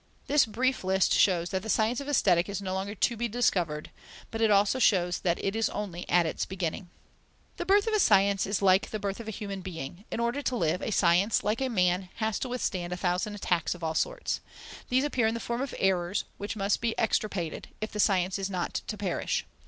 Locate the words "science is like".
7.99-8.89